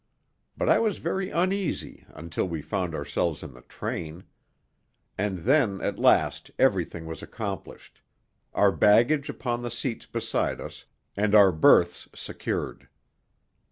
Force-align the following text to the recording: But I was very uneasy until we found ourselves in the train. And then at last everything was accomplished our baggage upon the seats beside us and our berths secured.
But 0.57 0.67
I 0.67 0.79
was 0.79 0.97
very 0.97 1.29
uneasy 1.29 2.05
until 2.09 2.47
we 2.47 2.63
found 2.63 2.95
ourselves 2.95 3.43
in 3.43 3.53
the 3.53 3.61
train. 3.61 4.23
And 5.15 5.37
then 5.45 5.79
at 5.79 5.99
last 5.99 6.49
everything 6.57 7.05
was 7.05 7.21
accomplished 7.21 8.01
our 8.55 8.71
baggage 8.71 9.29
upon 9.29 9.61
the 9.61 9.69
seats 9.69 10.07
beside 10.07 10.59
us 10.59 10.85
and 11.15 11.35
our 11.35 11.51
berths 11.51 12.09
secured. 12.15 12.89